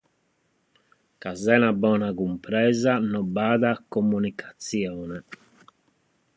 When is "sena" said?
1.41-1.69